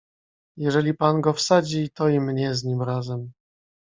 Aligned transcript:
"Jeżeli 0.57 0.93
pan 0.93 1.21
go 1.21 1.33
wsadzi, 1.33 1.89
to 1.89 2.09
i 2.09 2.19
mnie 2.19 2.55
z 2.55 2.63
nim 2.63 2.81
razem." 2.81 3.31